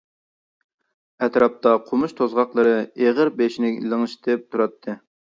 [1.25, 2.71] ئەتراپتا قومۇش توزغاقلىرى
[3.03, 4.97] ئېغىر بېشىنى لىڭشىتىپ تۇراتتى.